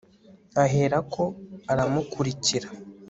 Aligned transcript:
Aherako 0.63 1.23
aramukurikira 1.71 2.67